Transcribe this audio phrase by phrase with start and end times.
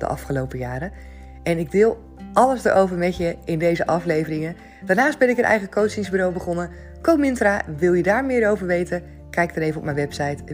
[0.00, 0.92] de afgelopen jaren.
[1.42, 1.98] En ik deel
[2.32, 4.56] alles erover met je in deze afleveringen.
[4.84, 6.70] Daarnaast ben ik een eigen coachingsbureau begonnen.
[7.02, 9.02] Comintra, wil je daar meer over weten?
[9.30, 10.44] Kijk dan even op mijn website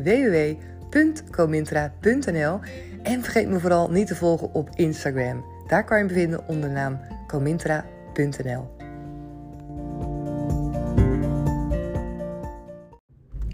[0.90, 2.60] www.comintra.nl.
[3.02, 5.44] En vergeet me vooral niet te volgen op Instagram.
[5.66, 8.72] Daar kan je me vinden onder de naam comintra.nl.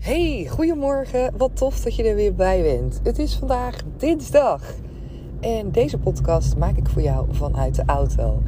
[0.00, 1.36] Hey, goedemorgen.
[1.36, 3.00] Wat tof dat je er weer bij bent.
[3.02, 4.62] Het is vandaag dinsdag.
[5.40, 8.42] En deze podcast maak ik voor jou vanuit de auto.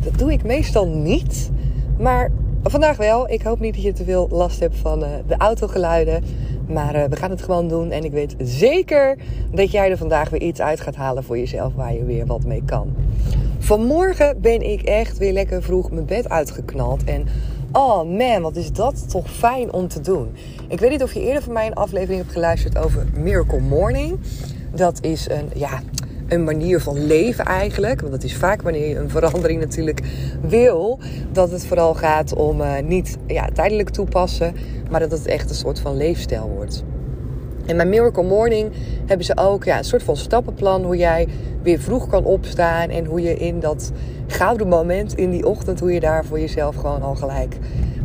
[0.00, 1.50] Dat doe ik meestal niet,
[1.98, 2.30] maar
[2.62, 3.30] vandaag wel.
[3.30, 6.24] Ik hoop niet dat je te veel last hebt van uh, de autogeluiden.
[6.68, 7.90] Maar uh, we gaan het gewoon doen.
[7.90, 9.16] En ik weet zeker
[9.50, 12.44] dat jij er vandaag weer iets uit gaat halen voor jezelf waar je weer wat
[12.44, 12.94] mee kan.
[13.58, 17.04] Vanmorgen ben ik echt weer lekker vroeg mijn bed uitgeknald.
[17.04, 17.26] En
[17.72, 20.28] oh man, wat is dat toch fijn om te doen.
[20.68, 24.18] Ik weet niet of je eerder van mij een aflevering hebt geluisterd over Miracle Morning.
[24.74, 25.80] Dat is een, ja,
[26.28, 28.00] een manier van leven eigenlijk.
[28.00, 30.00] Want dat is vaak wanneer je een verandering natuurlijk
[30.40, 30.98] wil.
[31.32, 34.54] Dat het vooral gaat om uh, niet ja, tijdelijk toepassen.
[34.90, 36.84] Maar dat het echt een soort van leefstijl wordt.
[37.66, 38.72] En bij Miracle Morning
[39.06, 40.84] hebben ze ook ja, een soort van stappenplan.
[40.84, 41.28] Hoe jij
[41.62, 42.88] weer vroeg kan opstaan.
[42.88, 43.92] En hoe je in dat
[44.26, 45.80] gouden moment in die ochtend.
[45.80, 47.56] Hoe je daar voor jezelf gewoon al gelijk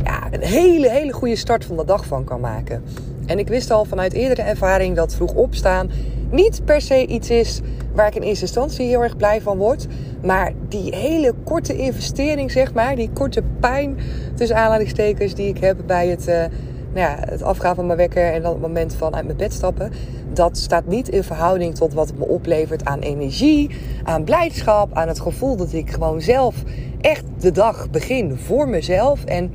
[0.04, 2.84] ja, een hele, hele goede start van de dag van kan maken.
[3.26, 5.90] En ik wist al vanuit eerdere ervaring dat vroeg opstaan
[6.32, 7.62] niet per se iets is
[7.94, 9.88] waar ik in eerste instantie heel erg blij van word.
[10.24, 13.98] Maar die hele korte investering, zeg maar, die korte pijn
[14.36, 16.50] tussen aanhalingstekens die ik heb bij het, uh, nou
[16.94, 19.92] ja, het afgaan van mijn wekker en dan het moment van uit mijn bed stappen.
[20.34, 23.70] Dat staat niet in verhouding tot wat het me oplevert aan energie,
[24.04, 26.56] aan blijdschap, aan het gevoel dat ik gewoon zelf
[27.02, 29.26] echt de dag begin voor mezelf.
[29.26, 29.52] En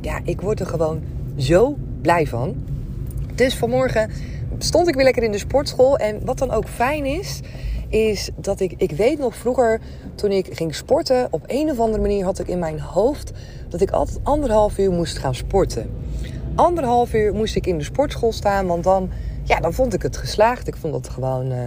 [0.00, 1.00] ja, ik word er gewoon
[1.36, 2.54] zo blij van.
[3.34, 4.10] Dus vanmorgen
[4.58, 5.96] stond ik weer lekker in de sportschool.
[5.96, 7.40] En wat dan ook fijn is,
[7.88, 9.80] is dat ik, ik weet nog vroeger
[10.14, 13.32] toen ik ging sporten, op een of andere manier had ik in mijn hoofd
[13.68, 15.90] dat ik altijd anderhalf uur moest gaan sporten.
[16.54, 19.10] Anderhalf uur moest ik in de sportschool staan, want dan,
[19.42, 20.66] ja, dan vond ik het geslaagd.
[20.66, 21.58] Ik vond dat gewoon, uh,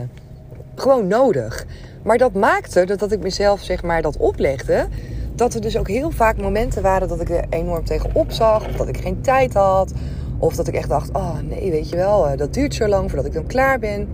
[0.75, 1.65] gewoon nodig.
[2.03, 4.87] Maar dat maakte dat, dat ik mezelf zeg maar dat oplegde.
[5.35, 8.67] Dat er dus ook heel vaak momenten waren dat ik er enorm tegenop zag.
[8.67, 9.93] Of dat ik geen tijd had.
[10.43, 13.09] Of dat ik echt dacht, oh nee, weet je wel, eh, dat duurt zo lang
[13.09, 14.07] voordat ik dan klaar ben.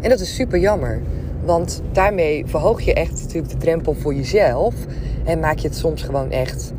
[0.00, 1.02] En dat is super jammer.
[1.44, 4.74] Want daarmee verhoog je echt natuurlijk de drempel voor jezelf.
[5.24, 6.72] En maak je het soms gewoon echt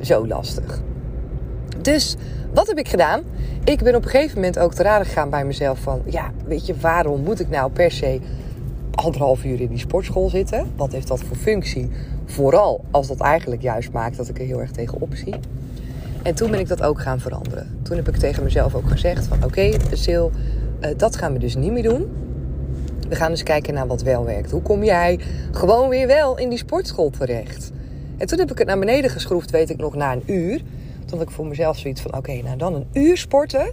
[0.00, 0.82] zo lastig.
[1.82, 2.16] Dus
[2.54, 3.22] wat heb ik gedaan?
[3.64, 6.02] Ik ben op een gegeven moment ook te raden gegaan bij mezelf van...
[6.04, 8.20] Ja, weet je, waarom moet ik nou per se
[8.90, 10.66] anderhalf uur in die sportschool zitten?
[10.76, 11.90] Wat heeft dat voor functie?
[12.24, 15.34] Vooral als dat eigenlijk juist maakt dat ik er heel erg tegenop zie.
[16.22, 17.78] En toen ben ik dat ook gaan veranderen.
[17.82, 19.36] Toen heb ik tegen mezelf ook gezegd van...
[19.36, 20.26] Oké, okay, Sil,
[20.80, 22.10] uh, dat gaan we dus niet meer doen.
[23.08, 24.50] We gaan eens kijken naar wat wel werkt.
[24.50, 25.18] Hoe kom jij
[25.52, 27.72] gewoon weer wel in die sportschool terecht?
[28.18, 30.56] En toen heb ik het naar beneden geschroefd, weet ik nog, na een uur.
[31.06, 33.72] Toen had ik voor mezelf zoiets van, oké, nou dan een uur sporten.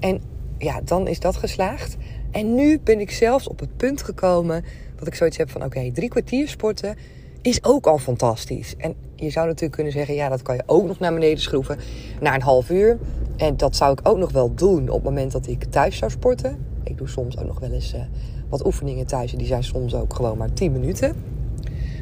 [0.00, 0.20] En
[0.58, 1.96] ja, dan is dat geslaagd.
[2.30, 4.64] En nu ben ik zelfs op het punt gekomen
[4.96, 6.96] dat ik zoiets heb van, oké, drie kwartier sporten
[7.42, 8.74] is ook al fantastisch.
[8.76, 11.78] En je zou natuurlijk kunnen zeggen, ja, dat kan je ook nog naar beneden schroeven
[12.20, 12.98] naar een half uur.
[13.36, 16.10] En dat zou ik ook nog wel doen op het moment dat ik thuis zou
[16.10, 16.66] sporten.
[16.84, 18.00] Ik doe soms ook nog wel eens uh,
[18.48, 19.32] wat oefeningen thuis.
[19.32, 21.16] En die zijn soms ook gewoon maar 10 minuten.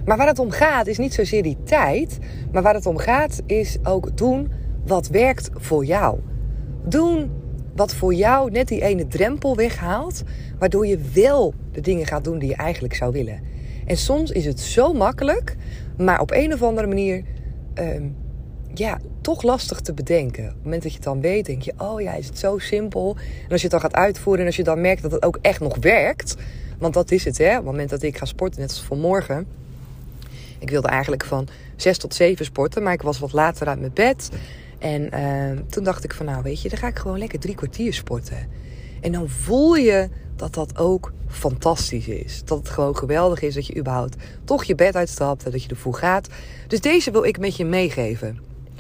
[0.05, 2.19] Maar waar het om gaat is niet zozeer die tijd.
[2.53, 4.51] Maar waar het om gaat is ook doen
[4.87, 6.19] wat werkt voor jou.
[6.85, 7.31] Doen
[7.75, 10.23] wat voor jou net die ene drempel weghaalt.
[10.59, 13.41] Waardoor je wel de dingen gaat doen die je eigenlijk zou willen.
[13.91, 15.57] En soms is het zo makkelijk.
[15.97, 17.23] Maar op een of andere manier...
[17.81, 18.03] Uh,
[18.75, 20.45] ja, toch lastig te bedenken.
[20.45, 22.59] Op het moment dat je het dan weet, denk je: oh ja, is het zo
[22.59, 23.17] simpel.
[23.45, 25.39] En als je het dan gaat uitvoeren en als je dan merkt dat het ook
[25.43, 26.37] echt nog werkt.
[26.79, 27.51] Want dat is het, hè?
[27.51, 29.47] Op het moment dat ik ga sporten, net als vanmorgen.
[30.59, 33.93] Ik wilde eigenlijk van 6 tot 7 sporten, maar ik was wat later uit mijn
[33.95, 34.29] bed.
[34.79, 37.55] En uh, toen dacht ik van, nou weet je, dan ga ik gewoon lekker drie
[37.55, 38.49] kwartier sporten.
[39.01, 42.43] En dan voel je dat dat ook fantastisch is.
[42.45, 45.69] Dat het gewoon geweldig is dat je überhaupt toch je bed uitstapt en dat je
[45.69, 46.29] ervoor gaat.
[46.67, 48.39] Dus deze wil ik met je meegeven.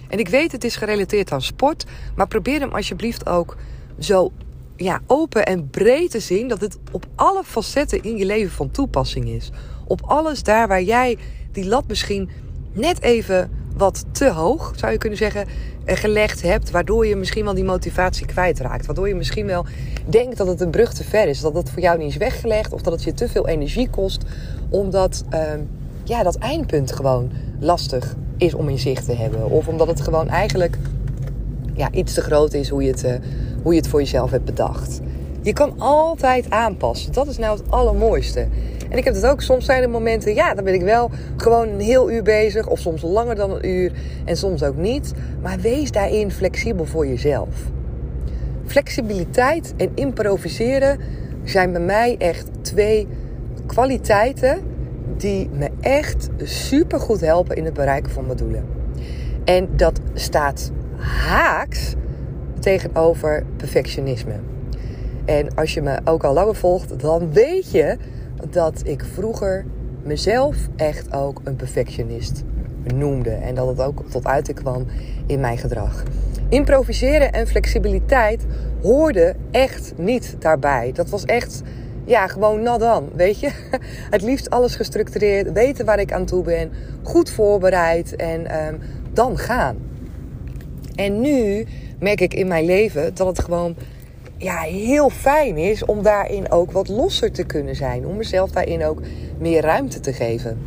[0.08, 1.84] En ik weet het is gerelateerd aan sport,
[2.14, 3.56] maar probeer hem alsjeblieft ook
[3.98, 4.32] zo
[4.76, 8.70] ja, open en breed te zien dat het op alle facetten in je leven van
[8.70, 9.50] toepassing is.
[9.86, 11.18] Op alles daar waar jij
[11.52, 12.30] die lat misschien
[12.72, 15.46] net even wat te hoog, zou je kunnen zeggen,
[15.84, 16.70] gelegd hebt.
[16.70, 18.86] Waardoor je misschien wel die motivatie kwijtraakt.
[18.86, 19.64] Waardoor je misschien wel
[20.06, 21.40] denkt dat het een brug te ver is.
[21.40, 22.72] Dat het voor jou niet is weggelegd.
[22.72, 24.22] Of dat het je te veel energie kost.
[24.68, 25.40] Omdat uh,
[26.04, 27.30] ja, dat eindpunt gewoon
[27.60, 29.50] lastig is om in zicht te hebben.
[29.50, 30.76] Of omdat het gewoon eigenlijk
[31.74, 33.14] ja, iets te groot is hoe je, het, uh,
[33.62, 35.00] hoe je het voor jezelf hebt bedacht.
[35.42, 37.12] Je kan altijd aanpassen.
[37.12, 38.46] Dat is nou het allermooiste.
[38.90, 39.40] En ik heb het ook.
[39.40, 42.66] Soms zijn er momenten, ja, dan ben ik wel gewoon een heel uur bezig.
[42.66, 43.92] Of soms langer dan een uur.
[44.24, 45.12] En soms ook niet.
[45.42, 47.48] Maar wees daarin flexibel voor jezelf.
[48.66, 50.98] Flexibiliteit en improviseren
[51.44, 53.06] zijn bij mij echt twee
[53.66, 54.58] kwaliteiten
[55.16, 58.64] die me echt super goed helpen in het bereiken van mijn doelen.
[59.44, 61.94] En dat staat haaks
[62.58, 64.34] tegenover perfectionisme.
[65.24, 67.96] En als je me ook al langer volgt, dan weet je
[68.50, 69.64] dat ik vroeger
[70.02, 72.42] mezelf echt ook een perfectionist
[72.94, 73.30] noemde.
[73.30, 74.86] En dat het ook tot uiting kwam
[75.26, 76.02] in mijn gedrag.
[76.48, 78.46] Improviseren en flexibiliteit
[78.82, 80.92] hoorden echt niet daarbij.
[80.92, 81.62] Dat was echt,
[82.04, 83.50] ja, gewoon nadan, weet je.
[84.10, 86.70] Het liefst alles gestructureerd, weten waar ik aan toe ben,
[87.02, 88.78] goed voorbereid en um,
[89.12, 89.76] dan gaan.
[90.94, 91.66] En nu
[91.98, 93.76] merk ik in mijn leven dat het gewoon
[94.40, 98.06] ja, heel fijn is om daarin ook wat losser te kunnen zijn.
[98.06, 99.00] Om mezelf daarin ook
[99.38, 100.58] meer ruimte te geven.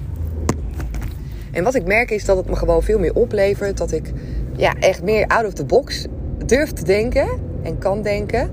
[1.51, 3.77] En wat ik merk is dat het me gewoon veel meer oplevert.
[3.77, 4.11] Dat ik
[4.55, 6.05] ja, echt meer out of the box
[6.45, 7.27] durf te denken
[7.63, 8.49] en kan denken.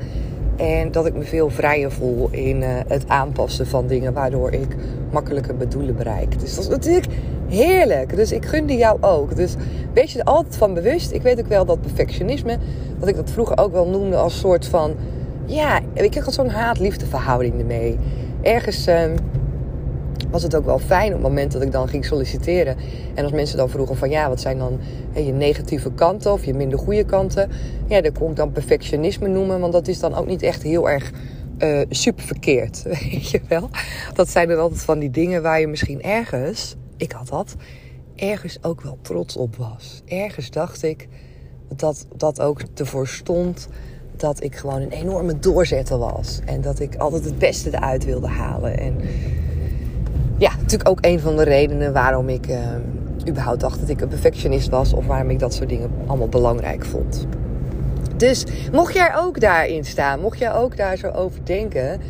[0.57, 4.77] En dat ik me veel vrijer voel in uh, het aanpassen van dingen, waardoor ik
[5.11, 6.41] makkelijker mijn doelen bereik.
[6.41, 7.07] Dus dat is natuurlijk
[7.51, 8.17] heerlijk.
[8.17, 9.37] Dus ik gun die jou ook.
[9.37, 9.55] Dus
[9.93, 11.13] wees je er altijd van bewust.
[11.13, 12.59] Ik weet ook wel dat perfectionisme,
[12.99, 14.95] wat ik dat vroeger ook wel noemde als soort van.
[15.47, 17.99] Ja, ik heb zo'n haat-liefde verhouding ermee.
[18.43, 18.89] Ergens.
[18.89, 19.03] Uh,
[20.31, 22.77] was het ook wel fijn op het moment dat ik dan ging solliciteren.
[23.15, 24.81] En als mensen dan vroegen van ja, wat zijn dan
[25.15, 27.51] je negatieve kanten of je minder goede kanten.
[27.87, 30.91] Ja, dat kon ik dan perfectionisme noemen, want dat is dan ook niet echt heel
[30.91, 31.11] erg
[31.59, 32.83] uh, super verkeerd.
[33.11, 33.71] Weet je wel?
[34.15, 37.57] Dat zijn er altijd van die dingen waar je misschien ergens, ik had dat,
[38.17, 40.03] ergens ook wel trots op was.
[40.07, 41.09] Ergens dacht ik
[41.69, 43.69] dat dat ook ervoor stond
[44.17, 46.41] dat ik gewoon een enorme doorzetter was.
[46.45, 48.79] En dat ik altijd het beste eruit wilde halen.
[48.79, 49.01] En
[50.39, 52.59] ja, natuurlijk ook een van de redenen waarom ik uh,
[53.29, 54.93] überhaupt dacht dat ik een perfectionist was.
[54.93, 57.27] Of waarom ik dat soort dingen allemaal belangrijk vond.
[58.17, 62.01] Dus mocht jij ook daarin staan, mocht jij ook daar zo over denken.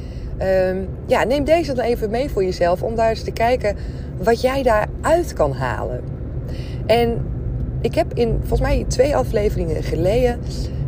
[0.43, 2.83] Um, ja, neem deze dan even mee voor jezelf.
[2.83, 3.77] Om daar eens te kijken
[4.23, 6.01] wat jij daaruit kan halen.
[6.87, 7.25] En
[7.81, 10.39] ik heb in volgens mij twee afleveringen geleden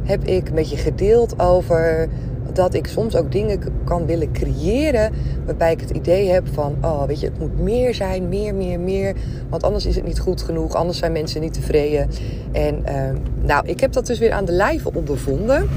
[0.03, 2.09] heb ik met je gedeeld over
[2.53, 5.13] dat ik soms ook dingen kan willen creëren
[5.45, 8.81] waarbij ik het idee heb van, oh weet je, het moet meer zijn, meer, meer,
[8.81, 9.15] meer,
[9.49, 12.09] want anders is het niet goed genoeg, anders zijn mensen niet tevreden.
[12.53, 15.69] En uh, nou, ik heb dat dus weer aan de lijve ondervonden.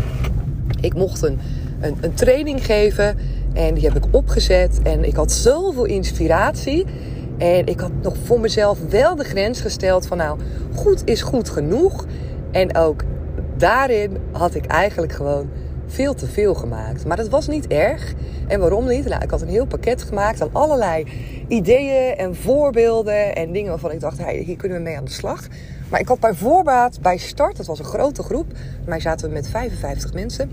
[0.81, 1.39] Ik mocht een,
[1.79, 3.17] een training geven
[3.55, 6.85] en die heb ik opgezet en ik had zoveel inspiratie.
[7.37, 10.39] En ik had nog voor mezelf wel de grens gesteld van nou,
[10.75, 12.05] goed is goed genoeg.
[12.51, 13.03] En ook
[13.57, 15.49] daarin had ik eigenlijk gewoon
[15.87, 17.05] veel te veel gemaakt.
[17.05, 18.13] Maar dat was niet erg.
[18.47, 19.05] En waarom niet?
[19.05, 21.05] Nou, ik had een heel pakket gemaakt aan allerlei
[21.47, 25.11] ideeën en voorbeelden en dingen waarvan ik dacht, hey, hier kunnen we mee aan de
[25.11, 25.47] slag.
[25.89, 28.45] Maar ik had bij voorbaat, bij start, dat was een grote groep,
[28.85, 30.51] mij zaten we met 55 mensen,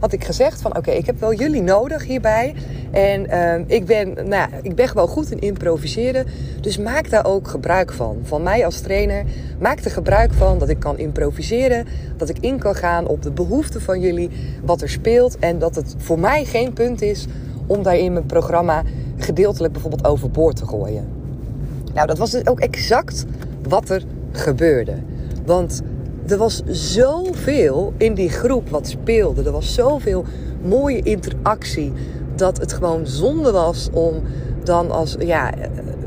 [0.00, 2.54] had ik gezegd van oké, ik heb wel jullie nodig hierbij.
[2.90, 6.26] En uh, ik, ben, nou, ik ben gewoon goed in improviseren.
[6.60, 8.18] Dus maak daar ook gebruik van.
[8.22, 9.24] Van mij als trainer,
[9.58, 11.86] maak er gebruik van dat ik kan improviseren.
[12.16, 14.30] Dat ik in kan gaan op de behoeften van jullie,
[14.64, 15.38] wat er speelt.
[15.38, 17.26] En dat het voor mij geen punt is
[17.66, 18.82] om daar in mijn programma
[19.16, 21.08] gedeeltelijk bijvoorbeeld overboord te gooien.
[21.94, 23.24] Nou, dat was dus ook exact
[23.68, 24.94] wat er gebeurde.
[25.44, 25.82] Want
[26.26, 29.42] er was zoveel in die groep wat speelde.
[29.42, 30.24] Er was zoveel
[30.62, 31.92] mooie interactie.
[32.34, 34.14] Dat het gewoon zonde was om
[34.64, 35.52] dan als, ja,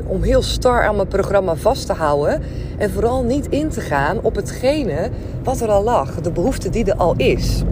[0.07, 2.41] om heel star aan mijn programma vast te houden.
[2.77, 5.09] En vooral niet in te gaan op hetgene
[5.43, 6.21] wat er al lag.
[6.21, 7.63] De behoefte die er al is.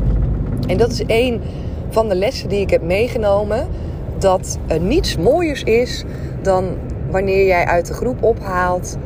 [0.67, 1.41] En dat is een
[1.89, 3.67] van de lessen die ik heb meegenomen.
[4.17, 6.03] Dat er niets mooiers is
[6.41, 6.77] dan
[7.11, 8.97] wanneer jij uit de groep ophaalt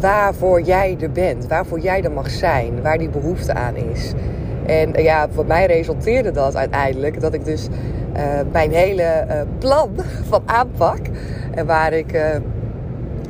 [0.00, 4.12] waarvoor jij er bent, waarvoor jij er mag zijn, waar die behoefte aan is.
[4.66, 7.68] En eh, ja, voor mij resulteerde dat uiteindelijk dat ik dus
[8.16, 9.90] uh, mijn hele uh, plan
[10.30, 11.00] van aanpak,
[11.54, 12.18] en waar ik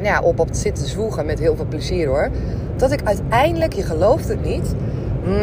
[0.01, 2.29] ja, op op zitten zwoegen met heel veel plezier hoor,
[2.77, 4.75] dat ik uiteindelijk, je gelooft het niet,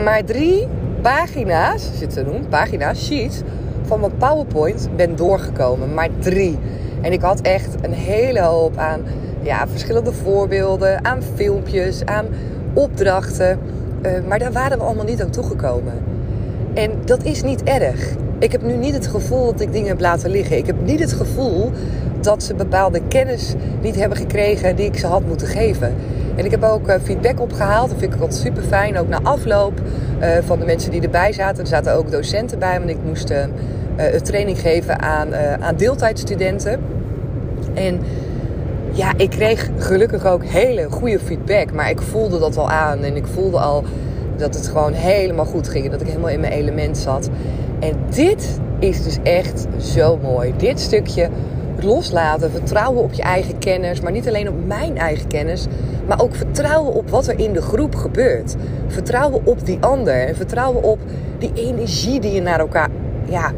[0.04, 0.68] maar drie
[1.02, 3.42] pagina's, zit te noemen, pagina's, sheets
[3.88, 5.94] van mijn PowerPoint ben doorgekomen.
[5.94, 6.58] Maar drie.
[7.02, 9.02] En ik had echt een hele hoop aan
[9.48, 12.26] ja, verschillende voorbeelden, aan filmpjes, aan
[12.74, 13.60] opdrachten.
[14.06, 15.94] Uh, maar daar waren we allemaal niet aan toegekomen.
[16.74, 18.16] En dat is niet erg.
[18.40, 20.58] Ik heb nu niet het gevoel dat ik dingen heb laten liggen.
[20.58, 21.72] Ik heb niet het gevoel
[22.22, 25.96] dat ze bepaalde kennis niet hebben gekregen die ik ze had moeten geven.
[26.36, 27.90] En ik heb ook eh, feedback opgehaald.
[27.90, 28.98] Dat vind ik altijd super fijn.
[28.98, 29.82] Ook na afloop
[30.22, 31.62] uh, van de mensen die erbij zaten.
[31.62, 33.52] Er zaten ook docenten bij, want ik moest een
[34.24, 36.80] training geven aan, aan deeltijdstudenten.
[37.74, 38.00] En
[38.98, 41.72] ja, ik kreeg gelukkig ook hele goede feedback.
[41.72, 43.04] Maar ik voelde dat al aan.
[43.04, 43.84] En ik voelde al
[44.38, 45.90] dat het gewoon helemaal goed ging.
[45.92, 47.30] Dat ik helemaal in mijn element zat.
[47.80, 50.54] En dit is dus echt zo mooi.
[50.58, 51.30] Dit stukje
[51.80, 55.66] loslaten, vertrouwen op je eigen kennis, maar niet alleen op mijn eigen kennis,
[56.08, 58.56] maar ook vertrouwen op wat er in de groep gebeurt.
[58.88, 61.00] Vertrouwen op die ander en vertrouwen op
[61.40, 62.90] die energie die je naar elkaar
[63.30, 63.52] ja,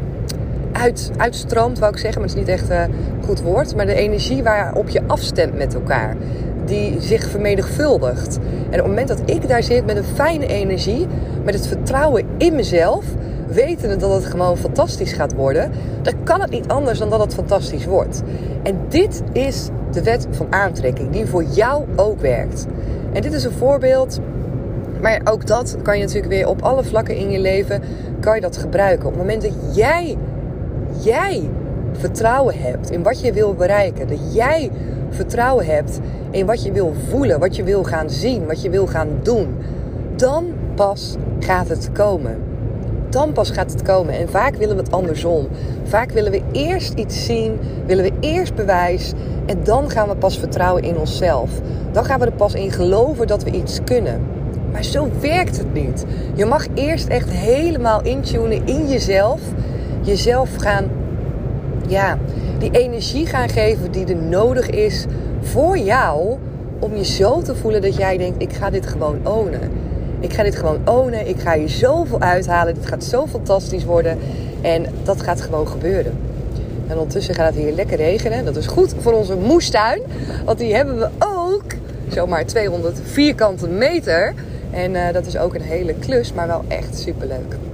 [0.72, 3.94] uit, uitstroomt, wou ik zeggen, maar het is niet echt een goed woord, maar de
[3.94, 6.16] energie waarop je afstemt met elkaar.
[6.64, 8.38] Die zich vermenigvuldigt.
[8.38, 11.06] En op het moment dat ik daar zit met een fijne energie,
[11.44, 13.04] met het vertrouwen in mezelf,
[13.46, 15.70] wetende dat het gewoon fantastisch gaat worden,
[16.02, 18.22] dan kan het niet anders dan dat het fantastisch wordt.
[18.62, 22.66] En dit is de wet van aantrekking, die voor jou ook werkt.
[23.12, 24.20] En dit is een voorbeeld,
[25.00, 27.82] maar ook dat kan je natuurlijk weer op alle vlakken in je leven,
[28.20, 29.06] kan je dat gebruiken.
[29.06, 30.16] Op het moment dat jij,
[31.04, 31.50] jij
[31.92, 34.70] vertrouwen hebt in wat je wil bereiken, dat jij
[35.10, 38.86] vertrouwen hebt in wat je wil voelen, wat je wil gaan zien, wat je wil
[38.86, 39.56] gaan doen,
[40.16, 42.50] dan pas gaat het komen
[43.10, 44.14] dan pas gaat het komen.
[44.14, 45.48] En vaak willen we het andersom.
[45.84, 49.12] Vaak willen we eerst iets zien, willen we eerst bewijs
[49.46, 51.50] en dan gaan we pas vertrouwen in onszelf.
[51.92, 54.20] Dan gaan we er pas in geloven dat we iets kunnen.
[54.72, 56.04] Maar zo werkt het niet.
[56.34, 59.40] Je mag eerst echt helemaal intunen in jezelf.
[60.10, 60.90] Jezelf gaan,
[61.88, 62.18] ja,
[62.58, 65.04] die energie gaan geven die er nodig is
[65.40, 66.38] voor jou.
[66.78, 69.70] Om je zo te voelen dat jij denkt: ik ga dit gewoon ownen.
[70.20, 71.28] Ik ga dit gewoon ownen.
[71.28, 72.74] Ik ga hier zoveel uithalen.
[72.74, 74.18] Dit gaat zo fantastisch worden.
[74.60, 76.12] En dat gaat gewoon gebeuren.
[76.86, 78.44] En ondertussen gaat het hier lekker regenen.
[78.44, 80.00] Dat is goed voor onze moestuin.
[80.44, 81.64] Want die hebben we ook
[82.08, 84.34] zomaar 200 vierkante meter.
[84.70, 87.69] En uh, dat is ook een hele klus, maar wel echt superleuk.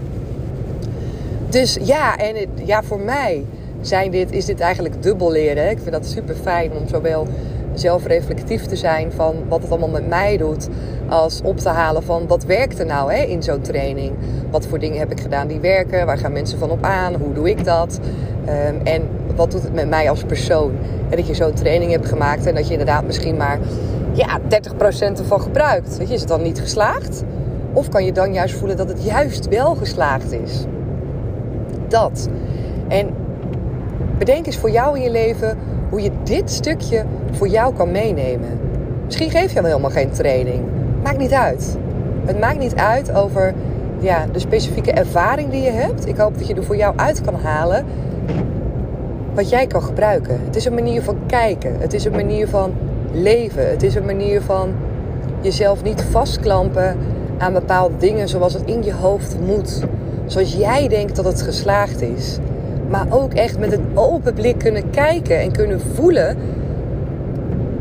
[1.57, 3.45] Dus ja, en ja, voor mij
[3.81, 5.71] zijn dit, is dit eigenlijk dubbel leren.
[5.71, 7.27] Ik vind dat super fijn om zowel
[7.75, 10.69] zelfreflectief te zijn van wat het allemaal met mij doet.
[11.09, 14.13] Als op te halen van wat werkt er nou hè, in zo'n training?
[14.51, 16.07] Wat voor dingen heb ik gedaan die werken?
[16.07, 17.15] Waar gaan mensen van op aan?
[17.15, 18.01] Hoe doe ik dat?
[18.45, 19.03] Ehm, en
[19.37, 20.73] wat doet het met mij als persoon?
[21.11, 23.59] En dat je zo'n training hebt gemaakt en dat je inderdaad misschien maar
[24.13, 25.97] ja, 30% ervan gebruikt.
[25.97, 27.23] Weet je, is het dan niet geslaagd?
[27.73, 30.65] Of kan je dan juist voelen dat het juist wel geslaagd is?
[31.89, 32.29] Dat.
[32.89, 33.09] En
[34.19, 35.59] bedenk eens voor jou in je leven
[35.91, 38.59] hoe je dit stukje voor jou kan meenemen.
[39.05, 40.65] Misschien geef je wel helemaal geen training.
[41.03, 41.77] Maakt niet uit.
[42.25, 43.55] Het maakt niet uit over
[43.99, 46.07] ja, de specifieke ervaring die je hebt.
[46.07, 47.85] Ik hoop dat je er voor jou uit kan halen
[49.35, 50.41] wat jij kan gebruiken.
[50.45, 51.81] Het is een manier van kijken.
[51.81, 52.73] Het is een manier van
[53.13, 53.71] leven.
[53.71, 54.75] Het is een manier van
[55.41, 56.97] jezelf niet vastklampen
[57.39, 59.83] aan bepaalde dingen zoals het in je hoofd moet.
[60.27, 62.39] Zoals jij denkt dat het geslaagd is.
[62.89, 66.37] Maar ook echt met een open blik kunnen kijken en kunnen voelen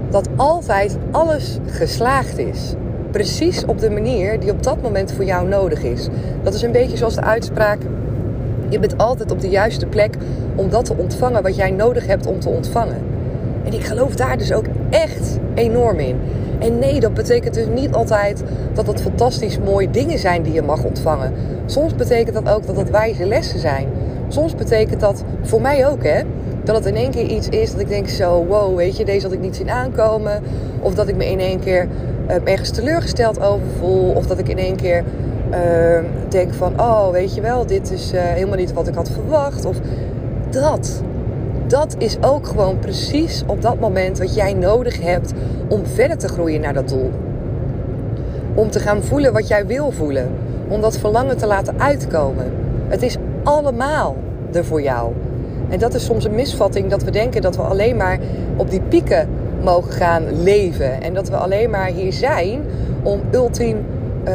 [0.10, 2.74] dat altijd alles geslaagd is.
[3.12, 6.08] Precies op de manier die op dat moment voor jou nodig is.
[6.44, 7.80] Dat is een beetje zoals de uitspraak:
[8.70, 10.16] je bent altijd op de juiste plek
[10.56, 12.98] om dat te ontvangen wat jij nodig hebt om te ontvangen.
[13.64, 16.20] En ik geloof daar dus ook echt enorm in.
[16.60, 18.44] En nee, dat betekent dus niet altijd
[18.74, 21.34] dat het fantastisch mooie dingen zijn die je mag ontvangen.
[21.66, 23.88] Soms betekent dat ook dat het wijze lessen zijn.
[24.28, 26.22] Soms betekent dat voor mij ook, hè,
[26.64, 29.26] dat het in één keer iets is dat ik denk: zo, wow, weet je, deze
[29.26, 30.44] had ik niet zien aankomen.
[30.82, 31.88] Of dat ik me in één keer
[32.28, 34.12] uh, ergens teleurgesteld over voel.
[34.12, 35.04] Of dat ik in één keer
[35.52, 39.10] uh, denk: van, oh, weet je wel, dit is uh, helemaal niet wat ik had
[39.10, 39.66] verwacht.
[39.66, 39.76] Of
[40.50, 41.02] dat.
[41.68, 45.34] Dat is ook gewoon precies op dat moment wat jij nodig hebt
[45.68, 47.12] om verder te groeien naar dat doel.
[48.54, 50.30] Om te gaan voelen wat jij wil voelen.
[50.68, 52.52] Om dat verlangen te laten uitkomen.
[52.88, 54.16] Het is allemaal
[54.52, 55.12] er voor jou.
[55.70, 58.20] En dat is soms een misvatting dat we denken dat we alleen maar
[58.56, 59.30] op die pieken
[59.64, 61.02] mogen gaan leven.
[61.02, 62.62] En dat we alleen maar hier zijn
[63.04, 63.78] om ultiem
[64.28, 64.34] uh,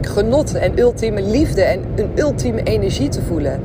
[0.00, 3.60] genot en ultieme liefde en een ultieme energie te voelen.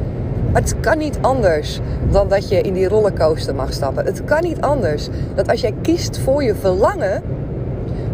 [0.56, 1.80] Maar het kan niet anders
[2.12, 4.06] dan dat je in die rollercoaster mag stappen.
[4.06, 7.22] Het kan niet anders dat als jij kiest voor je verlangen,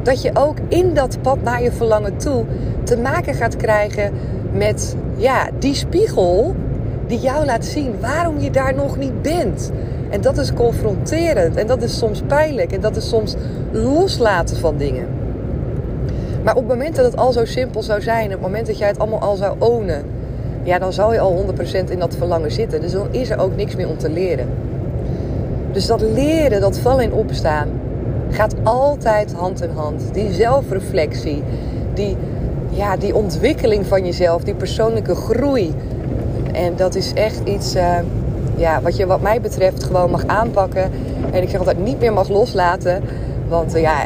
[0.04, 2.46] dat je ook in dat pad naar je verlangen toe
[2.84, 4.14] te maken gaat krijgen
[4.54, 6.56] met ja, die spiegel
[7.08, 9.72] die jou laat zien waarom je daar nog niet bent.
[10.10, 13.36] En dat is confronterend en dat is soms pijnlijk en dat is soms
[13.72, 15.08] loslaten van dingen.
[16.44, 18.78] Maar op het moment dat het al zo simpel zou zijn, op het moment dat
[18.78, 20.04] jij het allemaal al zou ownen,
[20.64, 21.46] ja, dan zou je al
[21.88, 22.82] 100% in dat verlangen zitten.
[22.82, 24.48] Dus dan is er ook niks meer om te leren.
[25.72, 27.70] Dus dat leren, dat vallen in opstaan,
[28.30, 30.04] gaat altijd hand in hand.
[30.14, 31.44] Die zelfreflectie,
[31.94, 32.18] die,
[32.70, 35.74] ja, die ontwikkeling van jezelf, die persoonlijke groei.
[36.52, 37.98] En dat is echt iets uh,
[38.56, 40.92] ja, wat je wat mij betreft gewoon mag aanpakken.
[41.32, 43.04] En ik zeg altijd niet meer mag loslaten.
[43.48, 44.06] Want uh, ja,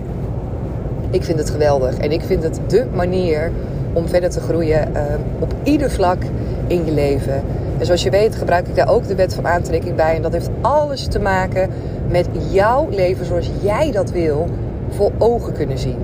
[1.10, 1.98] ik vind het geweldig.
[1.98, 3.52] En ik vind het de manier
[3.96, 5.02] om verder te groeien uh,
[5.40, 6.24] op ieder vlak
[6.68, 7.44] in je leven.
[7.80, 10.16] En zoals je weet gebruik ik daar ook de wet van aantrekking bij.
[10.16, 11.70] En dat heeft alles te maken
[12.10, 14.48] met jouw leven zoals jij dat wil
[14.90, 15.98] voor ogen kunnen zien.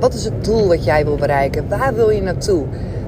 [0.00, 1.68] Wat is het doel wat jij wil bereiken?
[1.68, 2.64] Waar wil je naartoe?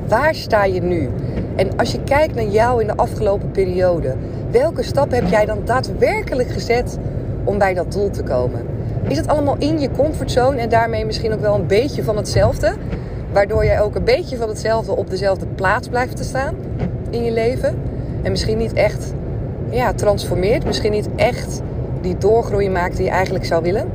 [0.09, 1.11] Waar sta je nu?
[1.57, 4.14] En als je kijkt naar jou in de afgelopen periode,
[4.50, 6.99] welke stappen heb jij dan daadwerkelijk gezet
[7.45, 8.61] om bij dat doel te komen?
[9.09, 12.73] Is het allemaal in je comfortzone en daarmee misschien ook wel een beetje van hetzelfde?
[13.37, 16.55] Waardoor jij ook een beetje van hetzelfde op dezelfde plaats blijft te staan
[17.11, 17.78] in je leven.
[18.23, 19.14] En misschien niet echt
[19.71, 20.64] ja, transformeert.
[20.64, 21.62] Misschien niet echt
[22.00, 23.88] die doorgroei maakt die je eigenlijk zou willen.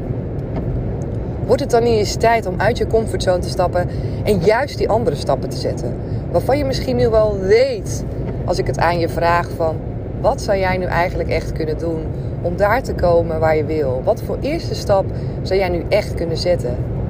[1.46, 3.90] Wordt het dan niet eens tijd om uit je comfortzone te stappen
[4.24, 5.96] en juist die andere stappen te zetten?
[6.32, 8.04] Waarvan je misschien nu wel weet,
[8.46, 9.76] als ik het aan je vraag van...
[10.20, 12.06] Wat zou jij nu eigenlijk echt kunnen doen
[12.42, 14.02] om daar te komen waar je wil?
[14.04, 15.06] Wat voor eerste stap
[15.42, 17.01] zou jij nu echt kunnen zetten?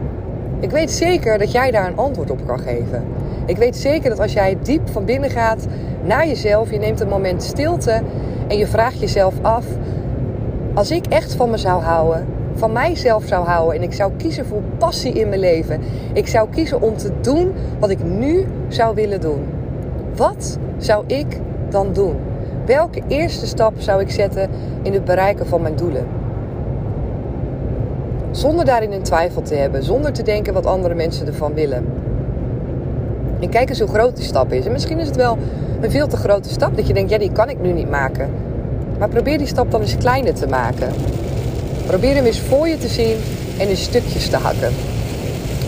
[0.61, 3.03] Ik weet zeker dat jij daar een antwoord op kan geven.
[3.45, 5.67] Ik weet zeker dat als jij diep van binnen gaat
[6.03, 8.01] naar jezelf, je neemt een moment stilte
[8.47, 9.65] en je vraagt jezelf af:
[10.73, 14.45] als ik echt van me zou houden, van mijzelf zou houden en ik zou kiezen
[14.45, 15.81] voor passie in mijn leven,
[16.13, 19.45] ik zou kiezen om te doen wat ik nu zou willen doen.
[20.15, 21.39] Wat zou ik
[21.69, 22.15] dan doen?
[22.65, 24.49] Welke eerste stap zou ik zetten
[24.81, 26.20] in het bereiken van mijn doelen?
[28.31, 31.85] Zonder daarin een twijfel te hebben, zonder te denken wat andere mensen ervan willen.
[33.39, 34.65] En kijk eens hoe groot die stap is.
[34.65, 35.37] En misschien is het wel
[35.81, 38.29] een veel te grote stap dat je denkt, ja, die kan ik nu niet maken.
[39.00, 40.94] Maar probeer die stap dan eens kleiner te maken.
[41.85, 43.17] Probeer hem eens voor je te zien
[43.57, 44.74] en in stukjes te hakken.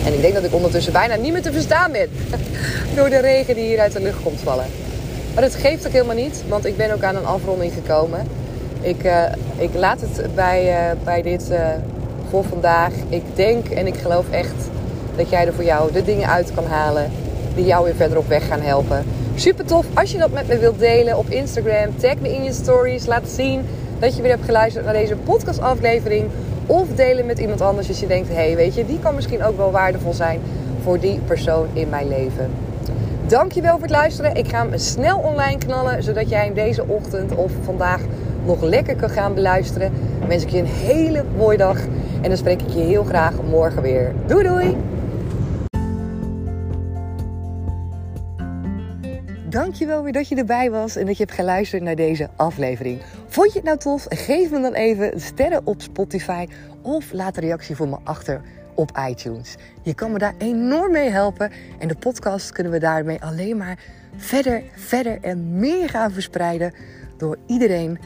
[0.06, 2.08] En ik denk dat ik ondertussen bijna niet meer te verstaan ben.
[2.96, 4.66] Door de regen die hier uit de lucht komt vallen.
[5.34, 8.20] Maar dat geeft ook helemaal niet, want ik ben ook aan een afronding gekomen.
[8.80, 9.22] Ik, uh,
[9.56, 11.58] ik laat het bij, uh, bij dit uh,
[12.30, 12.92] voor vandaag.
[13.08, 14.70] Ik denk en ik geloof echt
[15.16, 17.10] dat jij er voor jou de dingen uit kan halen
[17.54, 19.04] die jou weer verder op weg gaan helpen.
[19.34, 21.96] Super tof als je dat met me wilt delen op Instagram.
[21.96, 23.06] Tag me in je stories.
[23.06, 23.66] Laat zien
[23.98, 26.30] dat je weer hebt geluisterd naar deze podcastaflevering.
[26.66, 29.44] Of delen met iemand anders als je denkt: hé, hey, weet je, die kan misschien
[29.44, 30.40] ook wel waardevol zijn
[30.82, 32.50] voor die persoon in mijn leven.
[33.26, 34.34] Dankjewel voor het luisteren.
[34.34, 38.00] Ik ga hem snel online knallen, zodat jij hem deze ochtend of vandaag
[38.44, 39.92] nog lekker kan gaan beluisteren.
[40.28, 41.78] Wens ik je een hele mooie dag.
[42.24, 44.14] En dan spreek ik je heel graag morgen weer.
[44.26, 44.76] Doei doei!
[49.48, 53.00] Dankjewel weer dat je erbij was en dat je hebt geluisterd naar deze aflevering.
[53.26, 54.06] Vond je het nou tof?
[54.08, 56.46] Geef me dan even sterren op Spotify
[56.82, 58.40] of laat een reactie voor me achter
[58.74, 59.54] op iTunes.
[59.82, 63.78] Je kan me daar enorm mee helpen en de podcast kunnen we daarmee alleen maar
[64.16, 66.72] verder, verder en meer gaan verspreiden
[67.16, 67.98] door iedereen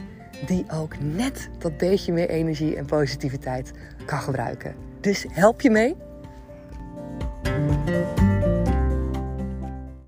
[0.45, 3.71] die ook net dat beetje meer energie en positiviteit
[4.05, 4.75] kan gebruiken.
[5.01, 5.95] Dus help je mee?